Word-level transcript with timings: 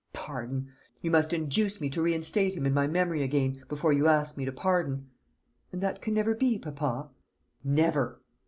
Pardon! 0.13 0.69
You 1.03 1.11
must 1.11 1.31
induce 1.31 1.79
me 1.79 1.87
to 1.91 2.01
reinstate 2.01 2.55
him 2.55 2.65
in 2.65 2.73
my 2.73 2.87
memory 2.87 3.21
again, 3.21 3.63
before 3.69 3.93
you 3.93 4.07
ask 4.07 4.35
me 4.35 4.45
to 4.45 4.51
pardon." 4.51 5.11
"And 5.71 5.79
that 5.81 6.01
can 6.01 6.15
never 6.15 6.33
be, 6.33 6.57
papa?" 6.57 7.11
"Never!" 7.63 8.19